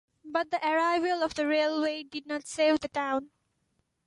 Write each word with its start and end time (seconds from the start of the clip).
But 0.25 0.49
the 0.49 0.57
arrival 0.67 1.21
of 1.21 1.35
the 1.35 1.45
railway 1.45 2.01
did 2.01 2.25
not 2.25 2.47
save 2.47 2.79
the 2.79 2.87
town. 2.87 3.29